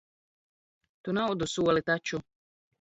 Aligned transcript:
Tu 1.05 1.15
naudu 1.19 1.51
soli 1.53 1.87
taču. 1.93 2.25